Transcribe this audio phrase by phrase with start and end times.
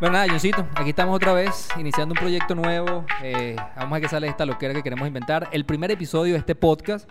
[0.00, 3.04] Bueno, nada, Johncito, aquí estamos otra vez iniciando un proyecto nuevo.
[3.22, 5.48] Eh, vamos a ver qué sale esta loquera que queremos inventar.
[5.50, 7.08] El primer episodio de este podcast,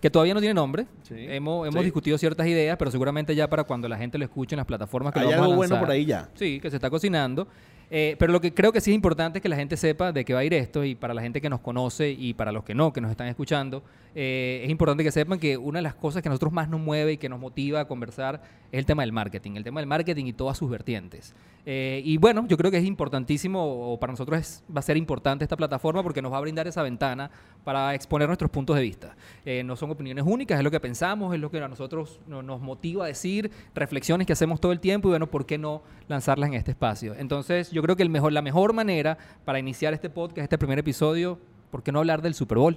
[0.00, 0.86] que todavía no tiene nombre.
[1.04, 1.14] Sí.
[1.16, 1.84] Hemos, hemos Sí.
[1.84, 5.12] discutido ciertas ideas, pero seguramente ya para cuando la gente lo escuche en las plataformas
[5.12, 5.86] que Hay lo vamos algo a bueno lanzar.
[5.86, 6.28] por ahí ya.
[6.34, 7.46] Sí, que se está cocinando.
[7.90, 10.24] Eh, pero lo que creo que sí es importante es que la gente sepa de
[10.24, 12.64] qué va a ir esto y para la gente que nos conoce y para los
[12.64, 15.94] que no, que nos están escuchando, eh, es importante que sepan que una de las
[15.94, 18.42] cosas que a nosotros más nos mueve y que nos motiva a conversar
[18.72, 21.34] es el tema del marketing, el tema del marketing y todas sus vertientes.
[21.66, 24.98] Eh, y bueno, yo creo que es importantísimo, o para nosotros es- va a ser
[24.98, 27.30] importante esta plataforma porque nos va a brindar esa ventana
[27.64, 29.16] para exponer nuestros puntos de vista.
[29.46, 32.42] Eh, no son opiniones únicas, es lo que pensamos, es lo que a nosotros no-
[32.42, 35.82] nos motiva a decir, reflexiones que hacemos todo el tiempo y bueno, ¿por qué no
[36.06, 37.14] lanzarlas en este espacio?
[37.14, 40.78] Entonces, yo creo que el mejor, la mejor manera para iniciar este podcast, este primer
[40.78, 41.38] episodio,
[41.70, 42.76] ¿por qué no hablar del Super Bowl?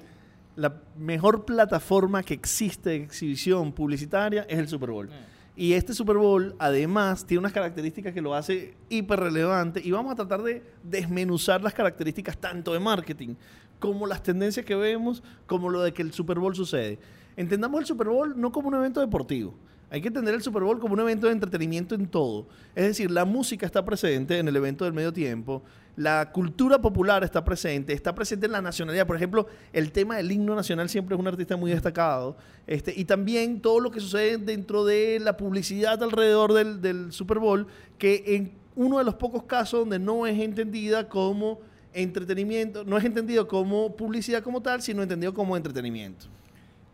[0.55, 5.10] La mejor plataforma que existe de exhibición publicitaria es el Super Bowl.
[5.60, 9.82] Y este Super Bowl, además, tiene unas características que lo hace hiper relevante.
[9.84, 13.34] Y vamos a tratar de desmenuzar las características tanto de marketing
[13.80, 16.99] como las tendencias que vemos, como lo de que el Super Bowl sucede.
[17.36, 19.55] Entendamos el Super Bowl no como un evento deportivo.
[19.90, 22.48] Hay que entender el Super Bowl como un evento de entretenimiento en todo.
[22.76, 25.64] Es decir, la música está presente en el evento del medio tiempo,
[25.98, 29.07] la cultura popular está presente, está presente en la nacionalidad.
[29.07, 32.37] Por ejemplo, el tema del himno nacional siempre es un artista muy destacado.
[32.67, 37.40] Este, y también todo lo que sucede dentro de la publicidad alrededor del, del Super
[37.40, 37.65] Bowl,
[37.98, 41.62] que en uno de los pocos casos donde no es entendida como
[41.93, 46.27] entretenimiento, no es entendido como publicidad como tal, sino entendido como entretenimiento.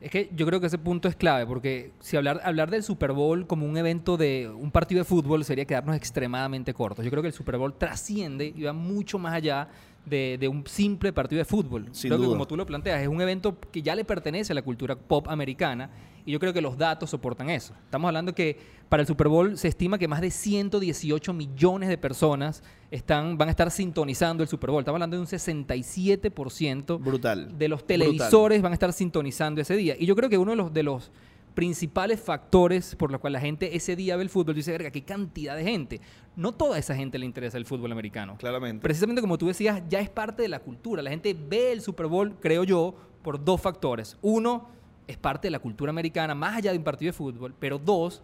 [0.03, 3.13] Es que yo creo que ese punto es clave, porque si hablar, hablar del Super
[3.13, 7.05] Bowl como un evento de un partido de fútbol sería quedarnos extremadamente cortos.
[7.05, 9.69] Yo creo que el Super Bowl trasciende y va mucho más allá
[10.05, 11.87] de, de un simple partido de fútbol.
[11.93, 14.55] Sin creo que como tú lo planteas, es un evento que ya le pertenece a
[14.55, 15.89] la cultura pop americana
[16.25, 17.73] y yo creo que los datos soportan eso.
[17.85, 18.57] Estamos hablando que
[18.89, 23.47] para el Super Bowl se estima que más de 118 millones de personas están, van
[23.47, 24.81] a estar sintonizando el Super Bowl.
[24.81, 27.57] Estamos hablando de un 67% Brutal.
[27.57, 27.88] de los Brutal.
[27.88, 29.95] televisores van a estar sintonizando ese día.
[29.97, 31.11] Y yo creo que uno de los, de los
[31.53, 35.03] principales factores por los cuales la gente ese día ve el fútbol, dice, verga, qué
[35.03, 36.02] cantidad de gente.
[36.36, 38.37] No toda esa gente le interesa el fútbol americano.
[38.37, 38.81] Claramente.
[38.81, 41.02] Precisamente como tú decías, ya es parte de la cultura.
[41.02, 44.17] La gente ve el Super Bowl, creo yo, por dos factores.
[44.21, 44.67] Uno,
[45.08, 47.53] es parte de la cultura americana, más allá de un partido de fútbol.
[47.59, 48.21] Pero dos,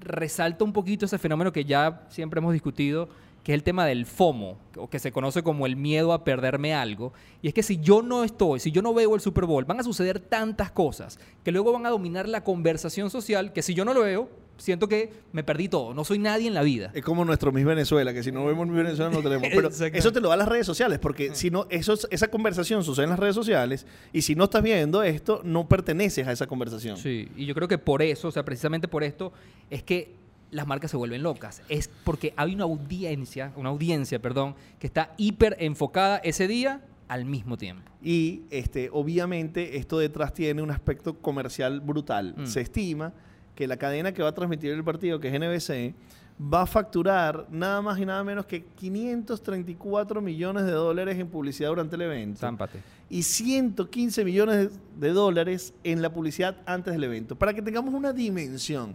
[0.00, 3.08] resalta un poquito ese fenómeno que ya siempre hemos discutido,
[3.42, 6.74] que es el tema del FOMO, o que se conoce como el miedo a perderme
[6.74, 7.12] algo.
[7.40, 9.80] Y es que si yo no estoy, si yo no veo el Super Bowl, van
[9.80, 13.84] a suceder tantas cosas que luego van a dominar la conversación social que si yo
[13.84, 14.28] no lo veo,
[14.58, 16.90] siento que me perdí todo, no soy nadie en la vida.
[16.94, 19.48] Es como nuestro Miss Venezuela, que si no vemos Miss Venezuela no tenemos.
[19.54, 22.84] Pero eso te lo da las redes sociales, porque si no, eso, es- esa conversación
[22.84, 26.46] sucede en las redes sociales, y si no estás viendo esto, no perteneces a esa
[26.46, 26.96] conversación.
[26.96, 29.32] Sí, y yo creo que por eso, o sea, precisamente por esto,
[29.70, 30.12] es que
[30.50, 31.62] las marcas se vuelven locas.
[31.68, 37.24] Es porque hay una audiencia, una audiencia, perdón, que está hiper enfocada ese día al
[37.26, 37.90] mismo tiempo.
[38.02, 42.34] Y este, obviamente esto detrás tiene un aspecto comercial brutal.
[42.36, 42.46] Mm.
[42.46, 43.12] Se estima
[43.58, 45.92] que la cadena que va a transmitir el partido, que es NBC,
[46.40, 51.70] va a facturar nada más y nada menos que 534 millones de dólares en publicidad
[51.70, 52.38] durante el evento.
[52.40, 52.78] Zámpate.
[53.10, 57.34] y 115 millones de dólares en la publicidad antes del evento.
[57.36, 58.94] Para que tengamos una dimensión,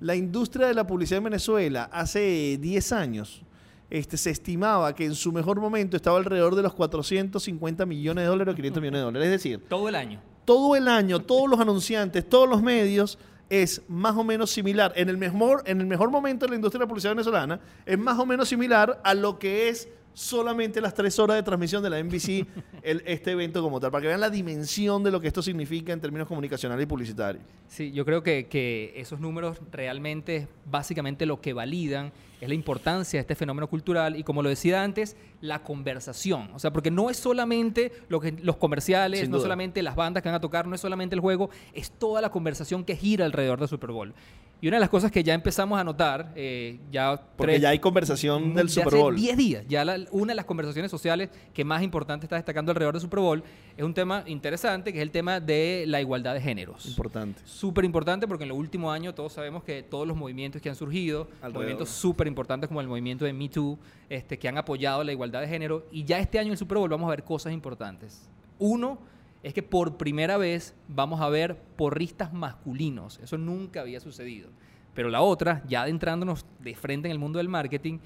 [0.00, 3.42] la industria de la publicidad en Venezuela hace 10 años
[3.90, 8.28] este, se estimaba que en su mejor momento estaba alrededor de los 450 millones de
[8.28, 9.26] dólares o 500 millones de dólares.
[9.26, 10.20] Es decir, Todo el año.
[10.44, 13.18] todo el año, todos los anunciantes, todos los medios
[13.50, 14.92] es más o menos similar.
[14.96, 17.98] En el mejor, en el mejor momento de la industria de la publicidad venezolana, es
[17.98, 21.90] más o menos similar a lo que es solamente las tres horas de transmisión de
[21.90, 22.46] la NBC,
[22.82, 25.92] el- este evento como tal, para que vean la dimensión de lo que esto significa
[25.92, 27.44] en términos comunicacionales y publicitarios.
[27.68, 33.18] Sí, yo creo que, que esos números realmente, básicamente lo que validan es la importancia
[33.18, 36.50] de este fenómeno cultural y como lo decía antes, la conversación.
[36.54, 39.44] O sea, porque no es solamente lo que, los comerciales, Sin no duda.
[39.46, 42.30] solamente las bandas que van a tocar, no es solamente el juego, es toda la
[42.30, 44.14] conversación que gira alrededor del Super Bowl.
[44.60, 47.68] Y una de las cosas que ya empezamos a notar, eh, ya Porque tres- ya
[47.68, 49.14] hay conversación del de Super hace Bowl.
[49.14, 49.64] 10 días.
[49.68, 53.20] Ya la- una de las conversaciones sociales que más importante está destacando alrededor del Super
[53.20, 53.44] Bowl
[53.76, 56.86] es un tema interesante, que es el tema de la igualdad de géneros.
[56.86, 57.40] Importante.
[57.44, 60.74] Súper importante porque en los últimos años todos sabemos que todos los movimientos que han
[60.74, 61.52] surgido, Alrededor.
[61.54, 63.78] movimientos súper importantes como el movimiento de Me Too,
[64.08, 66.78] este, que han apoyado la igualdad de género, y ya este año en el Super
[66.78, 68.28] Bowl vamos a ver cosas importantes.
[68.58, 68.98] Uno
[69.42, 73.20] es que por primera vez vamos a ver porristas masculinos.
[73.22, 74.50] Eso nunca había sucedido.
[74.94, 77.98] Pero la otra, ya adentrándonos de frente en el mundo del marketing,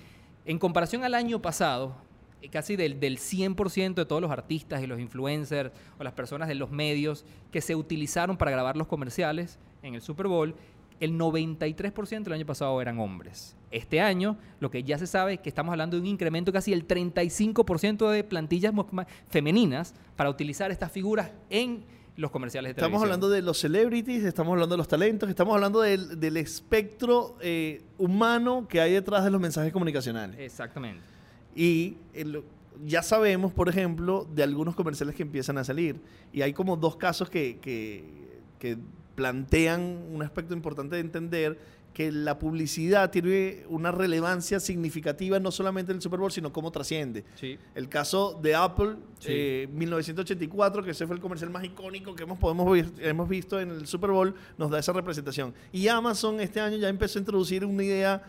[0.44, 1.96] en comparación al año pasado,
[2.42, 6.48] eh, casi del, del 100% de todos los artistas y los influencers o las personas
[6.48, 10.54] de los medios que se utilizaron para grabar los comerciales en el Super Bowl,
[11.04, 13.56] el 93% el año pasado eran hombres.
[13.70, 16.70] Este año, lo que ya se sabe es que estamos hablando de un incremento casi
[16.70, 18.72] del 35% de plantillas
[19.28, 21.84] femeninas para utilizar estas figuras en
[22.16, 23.04] los comerciales de Estamos televisión.
[23.04, 27.82] hablando de los celebrities, estamos hablando de los talentos, estamos hablando del, del espectro eh,
[27.98, 30.38] humano que hay detrás de los mensajes comunicacionales.
[30.38, 31.02] Exactamente.
[31.56, 32.42] Y el-
[32.84, 36.00] ya sabemos, por ejemplo, de algunos comerciales que empiezan a salir.
[36.32, 38.04] Y hay como dos casos que, que-
[38.58, 38.76] que
[39.14, 39.80] plantean
[40.12, 41.58] un aspecto importante de entender
[41.92, 46.70] que la publicidad tiene una relevancia significativa no solamente en el Super Bowl, sino cómo
[46.70, 47.22] trasciende.
[47.34, 47.58] Sí.
[47.74, 49.28] El caso de Apple, Sí.
[49.30, 53.70] eh, 1984, que ese fue el comercial más icónico que hemos, podemos, hemos visto en
[53.70, 55.52] el Super Bowl, nos da esa representación.
[55.70, 58.22] Y Amazon este año ya empezó a introducir una idea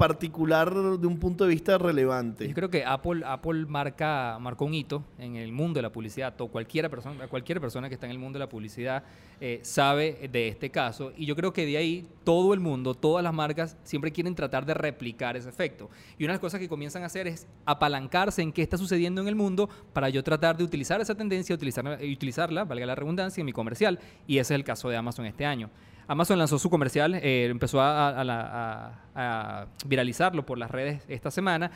[0.00, 2.48] particular de un punto de vista relevante.
[2.48, 6.34] Yo creo que Apple, Apple marca, marcó un hito en el mundo de la publicidad.
[6.36, 9.04] To- Cualquiera persona, cualquier persona que está en el mundo de la publicidad
[9.42, 11.12] eh, sabe de este caso.
[11.18, 14.64] Y yo creo que de ahí todo el mundo, todas las marcas, siempre quieren tratar
[14.64, 15.90] de replicar ese efecto.
[16.18, 19.20] Y una de las cosas que comienzan a hacer es apalancarse en qué está sucediendo
[19.20, 23.42] en el mundo para yo tratar de utilizar esa tendencia, utilizarla, utilizarla valga la redundancia,
[23.42, 23.98] en mi comercial.
[24.26, 25.68] Y ese es el caso de Amazon este año.
[26.10, 31.70] Amazon lanzó su comercial, eh, empezó a, a- viralizarlo por las redes esta semana.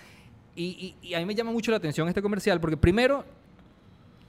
[0.57, 3.25] Y, a mí me llama mucho la atención este comercial porque primero,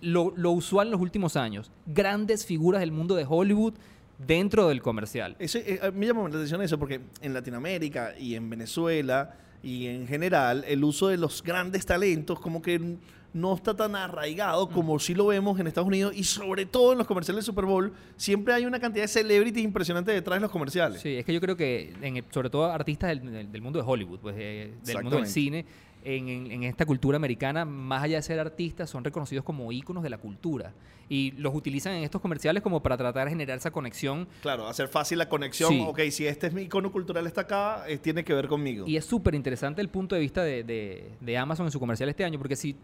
[0.02, 3.74] lo, usual en los últimos años, grandes figuras del mundo de Hollywood
[4.19, 5.36] dentro del comercial.
[5.40, 10.06] Ese, eh, me llama la atención eso porque en Latinoamérica y en Venezuela y en
[10.06, 12.98] general el uso de los grandes talentos como que
[13.36, 16.98] no está tan arraigado como sí lo vemos en Estados Unidos y sobre todo en
[16.98, 20.52] los comerciales de Super Bowl siempre hay una cantidad de celebrities impresionantes detrás de los
[20.52, 21.02] comerciales.
[21.02, 23.78] Sí, es que yo creo que, en el- sobre todo artistas del, del- del mundo
[23.78, 25.66] de Hollywood, pues, eh, del mundo del cine,
[26.06, 30.02] en, en- en esta cultura americana, más allá de ser artistas, son reconocidos como íconos
[30.02, 30.72] de la cultura.
[31.10, 34.88] Y los utilizan en estos comerciales como para tratar de generar esa conexión Claro, hacer
[34.88, 35.70] fácil la conexión.
[35.72, 35.84] Sí.
[35.86, 38.86] Ok, si este es mi icono cultural está acá, eh, tiene que ver conmigo.
[38.88, 42.08] Y es súper interesante el punto de vista de, de- de Amazon en su comercial
[42.10, 42.76] este año, porque si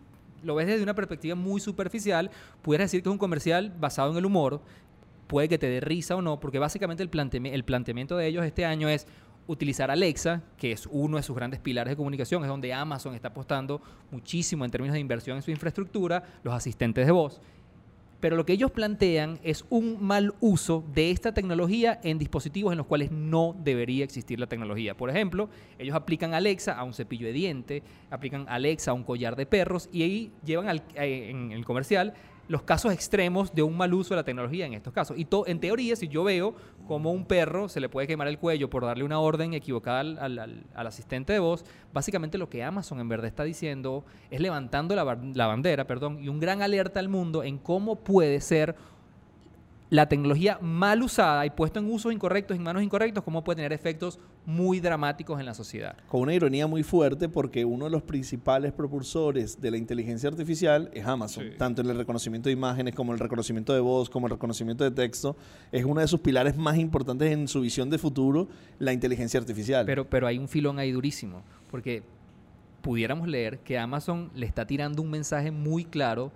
[0.44, 4.18] lo ves desde una perspectiva muy superficial, pudieras decir que es un comercial basado en
[4.18, 4.62] el humor,
[5.28, 8.46] puede que te dé risa o no, porque básicamente el, planteami- el planteamiento de ellos
[8.46, 9.08] este año es
[9.48, 13.30] utilizar Alexa, que es uno de sus grandes pilares de comunicación, es donde Amazon está
[13.30, 17.42] apostando muchísimo en términos de inversión en su infraestructura, los asistentes de voz.
[18.22, 22.78] Pero lo que ellos plantean es un mal uso de esta tecnología en dispositivos en
[22.78, 24.96] los cuales no debería existir la tecnología.
[24.96, 29.36] Por ejemplo, ellos aplican Alexa a un cepillo de diente, aplican Alexa a un collar
[29.36, 32.14] de perros y ahí llevan al- eh, en el comercial
[32.48, 35.18] los casos extremos de un mal uso de la tecnología en estos casos.
[35.18, 36.54] Y to- en teoría, si yo veo
[36.88, 40.18] como un perro se le puede quemar el cuello por darle una orden equivocada al,
[40.20, 40.40] al-
[40.74, 45.18] al- asistente de voz, básicamente lo que Amazon en verdad está diciendo es levantando la,
[45.34, 48.76] la bandera, perdón, y un gran alerta al mundo en cómo puede ser
[49.92, 53.74] la tecnología mal usada y puesta en usos incorrectos, en manos incorrectos, cómo puede tener
[53.74, 55.98] efectos muy dramáticos en la sociedad.
[56.08, 60.90] Con una ironía muy fuerte porque uno de los principales propulsores de la inteligencia artificial
[60.94, 61.50] es Amazon, Sí.
[61.58, 64.92] tanto en el reconocimiento de imágenes como el reconocimiento de voz, como el reconocimiento de
[64.92, 65.36] texto.
[65.74, 68.48] Es uno de sus pilares más importantes en su visión de futuro,
[68.80, 69.86] la inteligencia artificial.
[69.86, 72.02] Pero, pero hay un filón ahí durísimo, porque
[72.82, 76.32] pudiéramos leer que Amazon le está tirando un mensaje muy claro,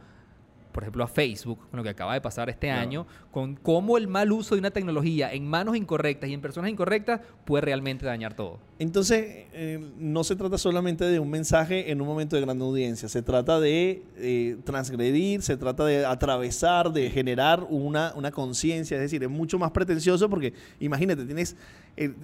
[0.76, 2.82] por ejemplo, a Facebook, con lo que acaba de pasar este Claro.
[2.82, 6.70] año, con cómo el mal uso de una tecnología en manos incorrectas y en personas
[6.70, 8.60] incorrectas puede realmente dañar todo.
[8.78, 13.08] Entonces, eh, no se trata solamente de un mensaje en un momento de gran audiencia,
[13.08, 19.02] se trata de eh, transgredir, se trata de atravesar, de generar una, una conciencia, es
[19.02, 21.56] decir, es mucho más pretencioso porque imagínate, tienes
[21.96, 22.16] el-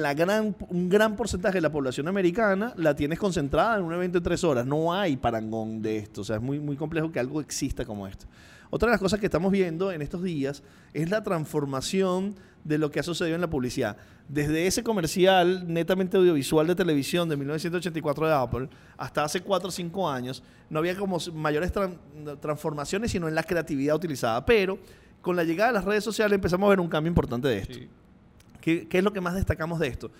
[0.00, 4.20] la gran, un gran porcentaje de la población americana, la tienes concentrada en un evento
[4.20, 7.18] de tres horas, no hay parangón de esto, o sea, es muy, muy complejo que
[7.18, 8.26] algo exista como esto.
[8.70, 10.62] Otra de las cosas que estamos viendo en estos días
[10.92, 12.34] es la transformación
[12.64, 13.96] de lo que ha sucedido en la publicidad.
[14.28, 19.70] Desde ese comercial netamente audiovisual de televisión de 1984 de Apple hasta hace 4 o
[19.70, 21.96] 5 años, no había como mayores tran-
[22.40, 24.44] transformaciones, sino en la creatividad utilizada.
[24.44, 24.78] Pero
[25.22, 27.78] con la llegada de las redes sociales empezamos a ver un cambio importante de esto.
[28.60, 30.10] ¿Qué, qué es lo que más destacamos de esto?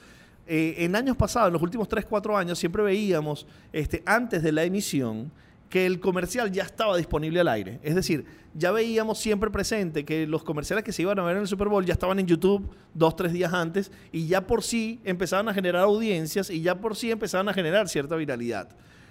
[0.46, 4.52] Eh, en años pasados, en los últimos 3, 4 años, siempre veíamos, este, antes de
[4.52, 5.32] la emisión,
[5.68, 7.80] que el comercial ya estaba disponible al aire.
[7.82, 11.42] Es decir, ya veíamos siempre presente que los comerciales que se iban a ver en
[11.42, 15.00] el Super Bowl ya estaban en YouTube dos, tres días antes y ya por sí
[15.04, 18.68] empezaban a generar audiencias y ya por sí empezaban a generar cierta viralidad.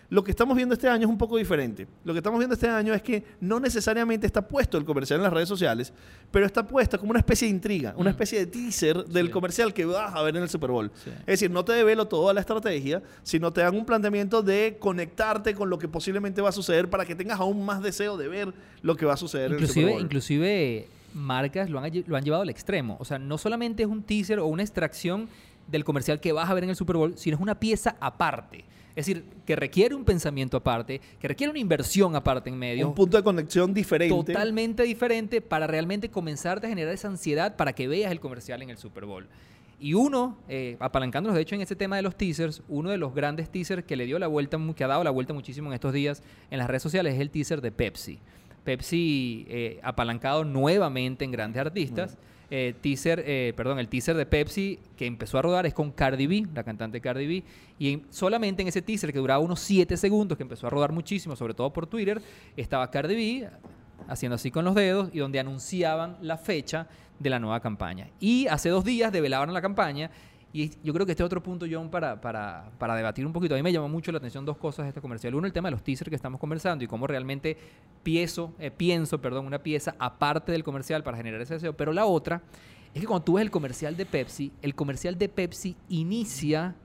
[0.09, 1.87] Lo que estamos viendo este año es un poco diferente.
[2.03, 5.23] Lo que estamos viendo este año es que no necesariamente está puesto el comercial en
[5.23, 5.91] las redes sociales,
[6.31, 8.13] pero está puesta como una especie de intriga, una Mm.
[8.13, 9.31] especie de teaser del Sí.
[9.31, 10.91] comercial que vas a ver en el Super Bowl.
[11.03, 11.09] Sí.
[11.21, 15.55] Es decir, no te develo toda la estrategia, sino te dan un planteamiento de conectarte
[15.55, 18.53] con lo que posiblemente va a suceder para que tengas aún más deseo de ver
[18.83, 20.01] lo que va a suceder en el Super Inclusive, Bowl.
[20.01, 22.97] inclusive marcas lo han, lle- lo han llevado al extremo.
[22.99, 25.29] O sea, no solamente es un teaser o una extracción
[25.67, 28.65] del comercial que vas a ver en el Super Bowl, sino es una pieza aparte.
[28.95, 32.87] Es decir, que requiere un pensamiento aparte, que requiere una inversión aparte en medio.
[32.87, 34.15] Un punto de conexión diferente.
[34.15, 38.69] totalmente diferente para realmente comenzarte a generar esa ansiedad para que veas el comercial en
[38.69, 39.27] el Super Bowl.
[39.81, 43.13] Y uno, eh, apalancándonos de hecho en ese tema de los teasers, uno de los
[43.13, 45.91] grandes teasers que le dio la vuelta, que ha dado la vuelta muchísimo en estos
[45.91, 48.19] días en las redes sociales es el teaser de Pepsi.
[48.63, 52.17] Pepsi eh, apalancado nuevamente en grandes artistas.
[52.51, 56.27] Eh, teaser, eh, perdón, el teaser de Pepsi que empezó a rodar es con Cardi
[56.27, 57.43] B, la cantante Cardi B,
[57.79, 60.91] y en- solamente en ese teaser que duraba unos 7 segundos, que empezó a rodar
[60.91, 62.21] muchísimo, sobre todo por Twitter,
[62.55, 63.49] estaba Cardi B
[64.07, 66.87] haciendo así con los dedos y donde anunciaban la fecha
[67.17, 68.09] de la nueva campaña.
[68.19, 70.11] Y hace dos días develaban la campaña
[70.63, 73.55] y yo creo que este es otro punto, John, para, para, para debatir un poquito.
[73.55, 75.35] A mí me llamó mucho la atención dos cosas de este comercial.
[75.35, 77.57] Uno, el tema de los teasers que estamos conversando y cómo realmente
[78.03, 81.73] pienso, eh, pienso perdón, una pieza aparte del comercial para generar ese deseo.
[81.75, 82.41] Pero la otra
[82.93, 86.75] es que cuando tú ves el comercial de Pepsi, el comercial de Pepsi inicia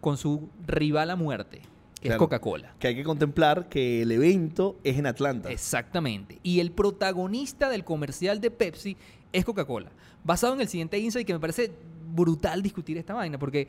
[0.00, 1.60] con su rival a muerte,
[1.96, 2.14] que Claro.
[2.14, 2.74] es Coca-Cola.
[2.78, 5.50] Que hay que contemplar que el evento es en Atlanta.
[5.50, 6.38] Exactamente.
[6.42, 8.96] Y el protagonista del comercial de Pepsi
[9.32, 9.90] es Coca-Cola.
[10.24, 11.72] Basado en el siguiente insight que me parece
[12.14, 13.66] brutal discutir esta vaina, porque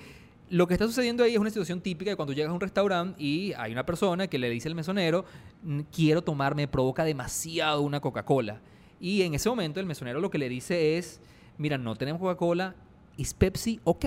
[0.49, 3.21] lo que está sucediendo ahí es una situación típica de cuando llegas a un restaurante
[3.21, 5.25] y hay una persona que le dice al mesonero,
[5.63, 8.61] "Mm, quiero tomarme, provoca demasiado una Coca-Cola.
[8.99, 11.21] Y en ese momento el mesonero lo que le dice es,
[11.57, 12.75] mira, no tenemos Coca-Cola,
[13.17, 14.05] ¿es Pepsi ok?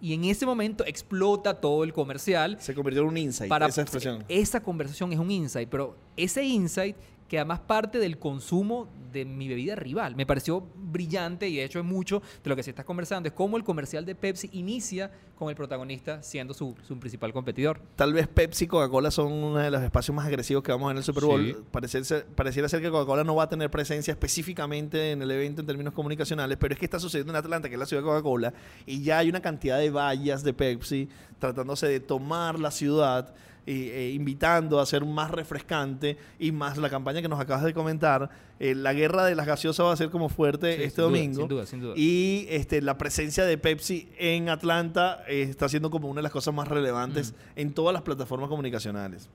[0.00, 3.80] Y en ese momento explota todo el comercial Se convirtió en un insight, para esa
[3.80, 4.22] expresión.
[4.28, 6.96] Esa conversación es un insight, pero ese insight
[7.28, 10.16] que además parte del consumo de mi bebida rival.
[10.16, 13.28] Me pareció brillante y de hecho es mucho de lo que se está conversando.
[13.28, 17.80] Es cómo el comercial de Pepsi inicia con el protagonista siendo su, su principal competidor.
[17.96, 20.88] Tal vez Pepsi y Coca-Cola son uno de los espacios más agresivos que vamos a
[20.88, 21.44] ver en el Super Bowl.
[21.44, 21.56] Sí.
[21.70, 25.66] Pareciera pareciera ser que Coca-Cola no va a tener presencia específicamente en el evento en
[25.66, 28.52] términos comunicacionales, pero es que está sucediendo en Atlanta, que es la ciudad de Coca-Cola,
[28.84, 33.34] y ya hay una cantidad de vallas de Pepsi tratándose de tomar la ciudad.
[33.66, 38.28] Eh, invitando a ser más refrescante y más la campaña que nos acabas de comentar,
[38.60, 41.04] eh, la guerra de las gaseosas va a ser como fuerte Sí, este sin duda,
[41.06, 41.36] domingo.
[41.40, 41.94] sin duda, sin duda.
[41.96, 46.32] Y este, la presencia de Pepsi en Atlanta eh, está siendo como una de las
[46.32, 47.60] cosas más relevantes Mm.
[47.60, 49.28] en todas las plataformas comunicacionales.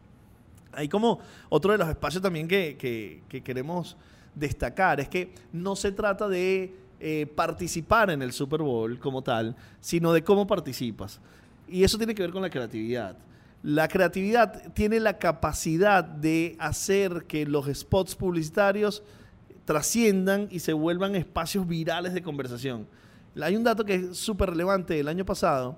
[0.73, 1.19] Hay como
[1.49, 3.97] otro de los espacios también que, que- que queremos
[4.35, 9.55] destacar, es que no se trata de eh, participar en el Super Bowl como tal,
[9.79, 11.19] sino de cómo participas.
[11.67, 13.17] Y eso tiene que ver con la creatividad.
[13.61, 19.03] La creatividad tiene la capacidad de hacer que los spots publicitarios
[19.65, 22.87] trasciendan y se vuelvan espacios virales de conversación.
[23.41, 25.77] Hay un dato que es súper relevante del año pasado.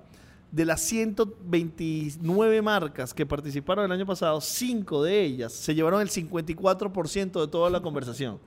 [0.50, 6.10] De las 129 marcas que participaron el año pasado, 5 de ellas se llevaron el
[6.10, 8.38] 54% de toda la conversación.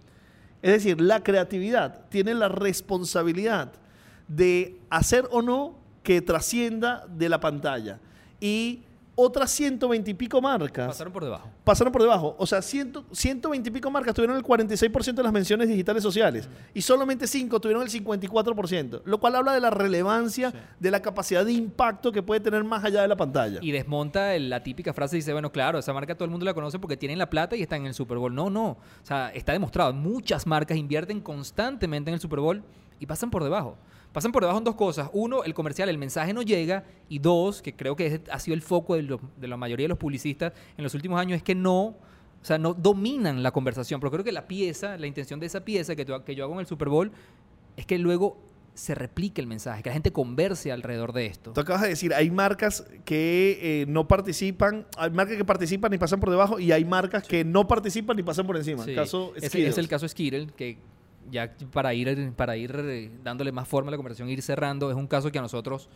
[0.62, 3.74] Es decir, la creatividad tiene la responsabilidad
[4.28, 8.00] de hacer o no que trascienda de la pantalla.
[8.40, 8.84] Y
[9.18, 11.50] otras 120 y pico marcas Pasaron por debajo.
[11.64, 12.36] pasaron por debajo.
[12.38, 16.50] O sea, 100, 120 y pico marcas tuvieron el 46% de las menciones digitales sociales
[16.74, 20.58] y solamente 5 tuvieron el 54%, lo cual habla de la relevancia, Sí.
[20.80, 23.60] de la capacidad de impacto que puede tener más allá de la pantalla.
[23.62, 26.46] Y desmonta el- la típica frase y dice, bueno, claro, esa marca todo el mundo
[26.46, 28.36] la conoce porque tienen la plata y están en el Super Bowl.
[28.36, 28.66] No, no.
[28.72, 29.94] O sea, está demostrado.
[29.94, 32.62] Muchas marcas invierten constantemente en el Super Bowl
[33.00, 33.78] y pasan por debajo.
[34.16, 35.10] Pasan por debajo en dos cosas.
[35.12, 36.86] Uno, el comercial, el mensaje no llega.
[37.10, 39.90] Y dos, que creo que ha sido el foco de, lo- de la mayoría de
[39.90, 41.98] los publicistas en los últimos años, es que no, o
[42.42, 44.00] sea, no dominan la conversación.
[44.00, 46.62] Pero creo que la pieza, la intención de esa pieza que, que yo hago en
[46.62, 47.12] el Super Bowl,
[47.76, 48.38] es que luego
[48.74, 51.52] se replique el mensaje, que la gente converse alrededor de esto.
[51.54, 55.98] Tú acabas de decir, hay marcas que eh, no participan, hay marcas que participan y
[55.98, 58.84] pasan por debajo y hay marcas que no participan y pasan por encima.
[58.84, 58.90] Sí.
[58.92, 60.78] El caso es el caso Skittle, que
[61.32, 64.96] ya para ir, para ir eh, dándole más forma a la conversación, ir cerrando, es
[64.96, 65.90] un caso que a nosotros,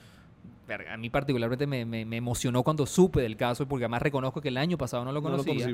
[0.92, 4.50] a mí particularmente me, me- me emocionó cuando supe del caso, porque además reconozco que
[4.50, 5.66] el año pasado no lo No lo conocía.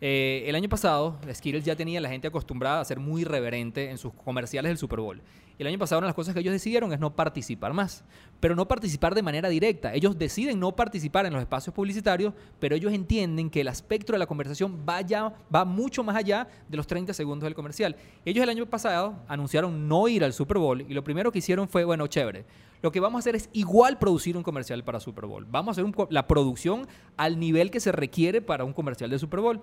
[0.00, 3.90] Eh, el año pasado, Skittles ya tenía a la gente acostumbrada a ser muy reverente
[3.90, 5.22] en sus comerciales del Super Bowl.
[5.62, 8.04] El año pasado las cosas que ellos decidieron es no participar más.
[8.40, 9.94] Pero no participar de manera directa.
[9.94, 14.18] Ellos deciden no participar en los espacios publicitarios, pero ellos entienden que el aspecto de
[14.18, 17.94] la conversación va mucho más allá de los 30 segundos del comercial.
[18.24, 21.68] Ellos el año pasado anunciaron no ir al Super Bowl y lo primero que hicieron
[21.68, 22.44] fue, bueno, chévere.
[22.82, 25.46] Lo que vamos a hacer es igual producir un comercial para Super Bowl.
[25.48, 29.38] Vamos a hacer la producción al nivel que se requiere para un comercial de Super
[29.38, 29.60] Bowl.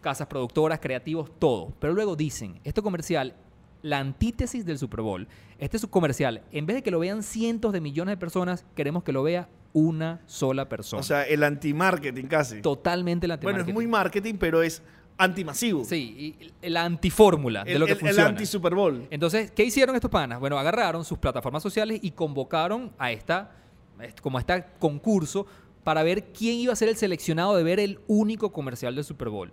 [0.00, 1.74] Casas productoras, creativos, todo.
[1.78, 3.34] Pero luego dicen, este comercial,
[3.82, 5.26] la antítesis del Super Bowl,
[5.58, 8.64] este es un comercial, en vez de que lo vean cientos de millones de personas,
[8.74, 11.00] queremos que lo vea una sola persona.
[11.00, 12.60] O sea, el anti-marketing casi.
[12.60, 14.82] Totalmente la Bueno, es muy marketing, pero es
[15.18, 15.84] antimasivo.
[15.84, 18.28] Sí, y la antifórmula de el, lo que el- el funciona.
[18.30, 19.06] anti-Super Bowl.
[19.10, 20.40] Entonces, ¿qué hicieron estos panas?
[20.40, 23.52] Bueno, agarraron sus plataformas sociales y convocaron a esta,
[24.00, 25.46] est- como a este concurso
[25.84, 29.28] para ver quién iba a ser el seleccionado de ver el único comercial del Super
[29.30, 29.52] Bowl.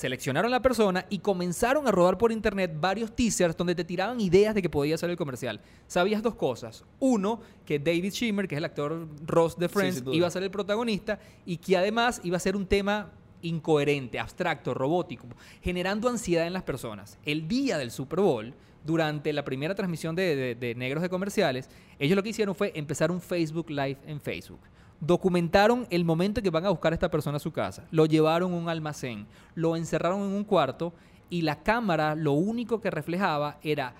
[0.00, 4.18] Seleccionaron a la persona y comenzaron a rodar por internet varios teasers donde te tiraban
[4.18, 5.60] ideas de que podía ser el comercial.
[5.86, 6.84] Sabías dos cosas.
[7.00, 10.50] Uno, que David Schimmer, que es el actor Ross de Friends, iba a ser el
[10.50, 15.26] protagonista y que además iba a ser un tema incoherente, abstracto, robótico,
[15.60, 17.18] generando ansiedad en las personas.
[17.26, 18.54] El día del Super Bowl,
[18.86, 22.72] durante la primera transmisión de, de- de Negros de Comerciales, ellos lo que hicieron fue
[22.74, 24.60] empezar un Facebook Live en Facebook.
[25.00, 27.86] Documentaron el momento en que van a buscar a esta persona a su casa.
[27.90, 30.92] Lo llevaron a un almacén, lo encerraron en un cuarto
[31.30, 33.94] y la cámara lo único que reflejaba era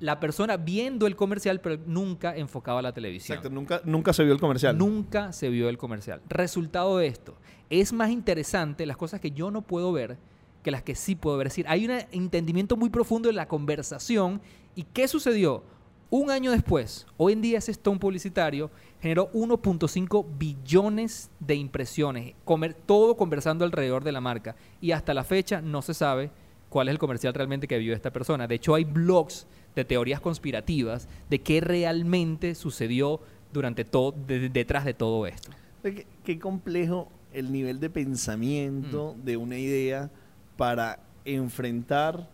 [0.00, 3.36] la persona viendo el comercial, pero nunca enfocaba la televisión.
[3.36, 4.78] Exacto, nunca, nunca se vio el comercial.
[4.78, 6.20] Nunca se vio el comercial.
[6.28, 7.34] Resultado de esto,
[7.68, 10.16] es más interesante las cosas que yo no puedo ver
[10.62, 11.46] que las que sí puedo ver.
[11.48, 14.40] Es decir, hay un entendimiento muy profundo de la conversación.
[14.74, 15.62] ¿Y qué sucedió?
[16.10, 18.70] Un año después, hoy en día ese Stone publicitario
[19.02, 24.56] generó 1.5 billones de impresiones, comer- todo conversando alrededor de la marca.
[24.80, 26.30] Y hasta la fecha no se sabe
[26.70, 28.46] cuál es el comercial realmente que vio esta persona.
[28.46, 29.46] De hecho, hay blogs
[29.76, 33.20] de teorías conspirativas de qué realmente sucedió
[33.52, 35.50] durante todo, de- detrás de todo esto.
[35.82, 40.10] Qué, qué complejo el nivel de pensamiento de una idea
[40.56, 42.30] para enfrentar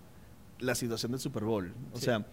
[0.61, 1.75] la situación del Super Bowl.
[1.93, 2.05] O Sí.
[2.05, 2.25] sea,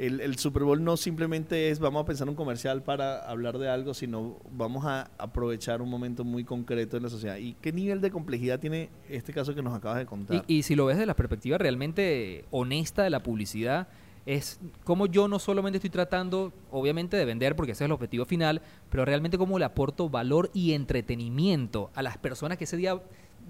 [0.00, 3.68] el, el Super Bowl no simplemente es vamos a pensar un comercial para hablar de
[3.68, 7.36] algo, sino vamos a aprovechar un momento muy concreto en la sociedad.
[7.36, 10.44] ¿Y qué nivel de complejidad tiene este caso que nos acabas de contar?
[10.46, 13.88] Y, y si lo ves desde la perspectiva realmente honesta de la publicidad,
[14.24, 18.24] es como yo no solamente estoy tratando, obviamente, de vender, porque ese es el objetivo
[18.24, 23.00] final, pero realmente cómo le aporto valor y entretenimiento a las personas que ese día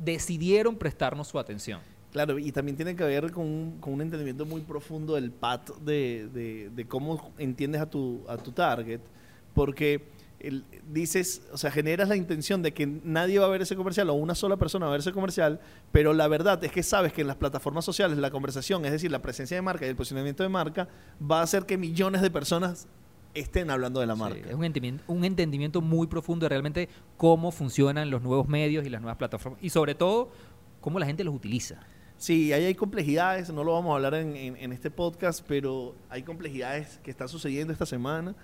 [0.03, 1.81] decidieron prestarnos su atención.
[2.13, 5.71] Claro, y también tiene que ver con un, con un entendimiento muy profundo del pat
[5.79, 9.01] de, de- de cómo entiendes a tu, a tu target,
[9.55, 10.03] porque
[10.41, 14.11] el- dices, o sea, generas la intención de que nadie va a ver ese comercial
[14.11, 15.61] o una sola persona va a ver ese comercial,
[15.93, 19.11] pero la verdad es que sabes que en las plataformas sociales la conversación, es decir,
[19.13, 20.89] la presencia de marca y el posicionamiento de marca,
[21.23, 22.89] va a hacer que millones de personas
[23.35, 24.49] estén hablando de la Sí, marca.
[24.49, 28.89] es un entendimiento, un entendimiento muy profundo de realmente cómo funcionan los nuevos medios y
[28.91, 29.63] las nuevas plataformas.
[29.63, 30.33] Y sobre todo,
[30.81, 31.79] cómo la gente los utiliza.
[32.21, 35.95] Sí, ahí hay complejidades, no lo vamos a hablar en, en- en este podcast, pero
[36.11, 38.35] hay complejidades que están sucediendo esta semana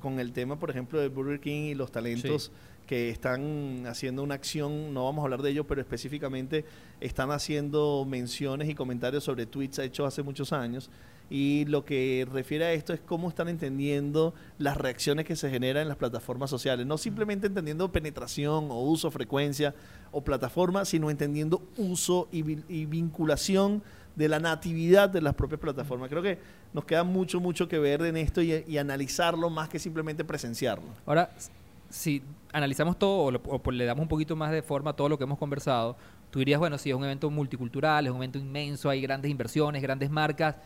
[0.00, 2.50] con el tema, por ejemplo, de Burger King y los talentos
[2.86, 6.64] que están haciendo una acción, no vamos a hablar de ello, pero específicamente
[7.00, 10.88] están haciendo menciones y comentarios sobre tweets hechos hace muchos años.
[11.28, 15.82] Y lo que refiere a esto es cómo están entendiendo las reacciones que se generan
[15.82, 16.86] en las plataformas sociales.
[16.86, 19.74] No simplemente entendiendo penetración o uso, frecuencia
[20.12, 23.82] o plataforma, sino entendiendo uso y, vi- y vinculación
[24.14, 26.08] de la natividad de las propias plataformas.
[26.08, 26.38] Creo que
[26.72, 30.84] nos queda mucho, mucho que ver en esto y, analizarlo más que simplemente presenciarlo.
[31.06, 31.30] Ahora,
[31.90, 35.18] si analizamos todo o, o le damos un poquito más de forma a todo lo
[35.18, 35.96] que hemos conversado,
[36.30, 39.82] tú dirías, bueno, sí, es un evento multicultural, es un evento inmenso, hay grandes inversiones,
[39.82, 40.56] grandes marcas.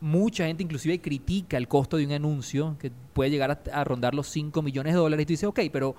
[0.00, 4.14] Mucha gente inclusive critica el costo de un anuncio que puede llegar a, a rondar
[4.14, 5.22] los 5 millones de dólares.
[5.22, 5.94] Y tú dices, ok, pero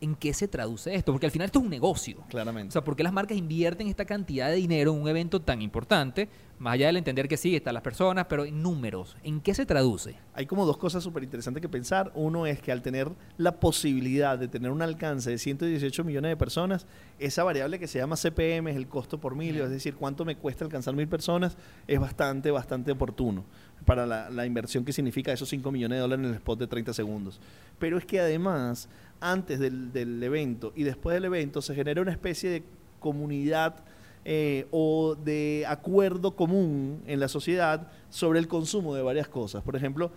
[0.00, 1.12] ¿en qué se traduce esto?
[1.12, 2.24] Porque al final esto es un negocio.
[2.28, 2.68] Claramente.
[2.68, 5.62] O sea, ¿por qué las marcas invierten esta cantidad de dinero en un evento tan
[5.62, 6.28] importante?
[6.60, 9.16] Más allá del entender que sí, están las personas, pero en números.
[9.22, 10.16] ¿En qué se traduce?
[10.34, 12.12] Hay como dos cosas súper interesantes que pensar.
[12.14, 16.36] Uno es que al tener la posibilidad de tener un alcance de 118 millones de
[16.36, 16.86] personas,
[17.18, 20.36] esa variable que se llama CPM, es el costo por milio, es decir, cuánto me
[20.36, 23.46] cuesta alcanzar mil personas, es bastante, bastante oportuno
[23.86, 26.66] para la, la inversión que significa esos 5 millones de dólares en el spot de
[26.66, 27.40] 30 segundos.
[27.78, 32.12] Pero es que además, antes del, del evento y después del evento, se genera una
[32.12, 32.62] especie de
[32.98, 33.76] comunidad
[34.24, 39.62] eh, o de acuerdo común en la sociedad sobre el consumo de varias cosas.
[39.62, 40.10] Por ejemplo,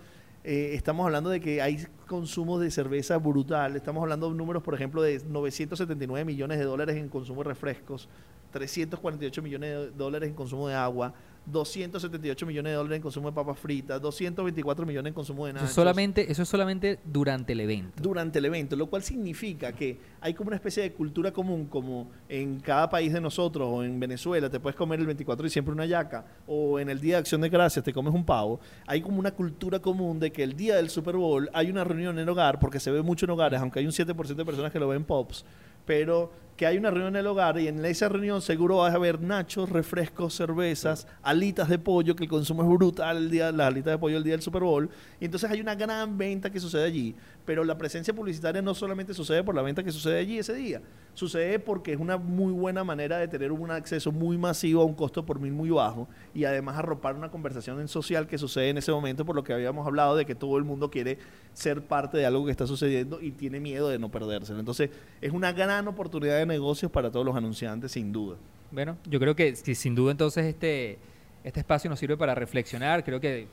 [0.46, 3.76] eh, estamos hablando de que hay consumo de cerveza brutal.
[3.76, 8.10] Estamos hablando de números, por ejemplo, de 979 millones de dólares en consumo de refrescos,
[8.52, 11.14] 348 millones de dólares en consumo de agua,
[11.46, 15.56] 278 millones de dólares en consumo de papas fritas, 224 millones en consumo de Eso
[15.56, 18.02] nachos es, solamente, eso es solamente durante el evento.
[18.02, 22.10] durante el evento, lo cual significa que hay como una especie de cultura común, como
[22.28, 25.74] en cada país de nosotros, o en Venezuela, te puedes comer el 24 de diciembre
[25.74, 29.00] una yaca, o en el Día de Acción de Gracias te comes un pavo, hay
[29.00, 32.22] como una cultura común de que el día del Super Bowl hay una reunión en
[32.22, 34.78] el hogar, porque se ve mucho en hogares, aunque hay un 7% de personas que
[34.78, 35.44] lo ven pops,
[35.84, 38.98] pero que hay una reunión en el hogar y en esa reunión seguro vas a
[38.98, 43.68] ver nachos, refrescos, cervezas, alitas de pollo, que el consumo es brutal el día, las
[43.68, 44.88] alitas de pollo el día del Super Bowl.
[45.20, 47.14] Y entonces hay una gran venta que sucede allí.
[47.44, 50.80] Pero la presencia publicitaria no solamente sucede por la venta que sucede allí ese día,
[51.12, 54.94] sucede porque es una muy buena manera de tener un acceso muy masivo a un
[54.94, 58.78] costo por mil muy bajo y además arropar una conversación en social que sucede en
[58.78, 61.18] ese momento por lo que habíamos hablado de que todo el mundo quiere
[61.52, 64.58] ser parte de algo que está sucediendo y tiene miedo de no perdérselo.
[64.58, 64.88] Entonces
[65.20, 68.36] es una gran oportunidad de negocios para todos los anunciantes, sin duda.
[68.70, 70.98] Bueno, yo creo que, sin duda entonces este,
[71.44, 73.46] este espacio nos sirve para reflexionar, creo que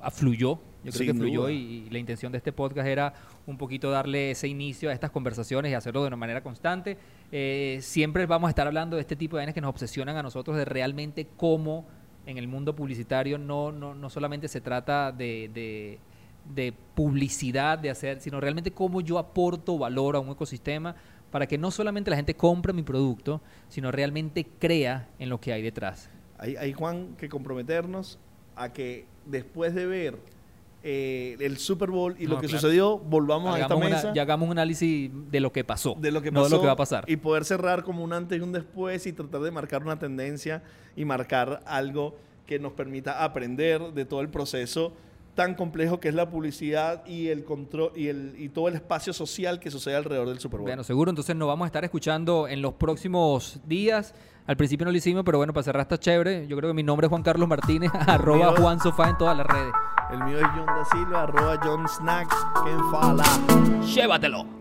[0.00, 3.12] afluyó, yo creo que fluyó y, la intención de este podcast era
[3.46, 6.96] un poquito darle ese inicio a estas conversaciones y hacerlo de una manera constante.
[7.32, 10.22] Eh, siempre vamos a estar hablando de este tipo de años que nos obsesionan a
[10.22, 11.86] nosotros de realmente cómo
[12.26, 15.98] en el mundo publicitario no, no, no solamente se trata de,
[16.54, 20.94] de publicidad, de hacer, sino realmente cómo yo aporto valor a un ecosistema
[21.30, 25.52] para que no solamente la gente compre mi producto, sino realmente crea en lo que
[25.52, 26.10] hay detrás.
[26.38, 28.18] Hay, Juan, que comprometernos
[28.56, 30.18] a que después de ver
[30.82, 34.12] eh, el Super Bowl y lo que sucedió, volvamos a esta mesa.
[34.14, 36.66] y hagamos un análisis de lo que pasó, de lo que no de lo que
[36.66, 37.04] va a pasar.
[37.06, 40.62] Y poder cerrar como un antes y un después y tratar de marcar una tendencia
[40.96, 42.16] y marcar algo
[42.46, 44.94] que nos permita aprender de todo el proceso
[45.34, 49.12] tan complejo que es la publicidad y el control y, el, y todo el espacio
[49.12, 50.68] social que sucede alrededor del Super Bowl.
[50.68, 54.14] Bueno, seguro, entonces nos vamos a estar escuchando en los próximos días.
[54.46, 56.46] Al principio no lo hicimos, pero bueno, para cerrar está chévere.
[56.46, 59.46] Yo creo que mi nombre es Juan Carlos Martínez, arroba Juan Sofá en todas las
[59.46, 59.72] redes.
[60.10, 63.24] El mío es John da Silva, arroba John Snacks, que fala.
[63.94, 64.58] Llévatelo.